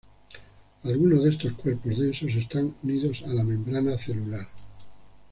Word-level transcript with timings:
Algunos 0.83 1.23
de 1.23 1.29
estos 1.29 1.53
cuerpos 1.53 1.99
densos 1.99 2.29
están 2.29 2.73
unidos 2.81 3.21
a 3.23 3.27
la 3.27 3.43
membrana 3.43 3.99
celular. 3.99 4.47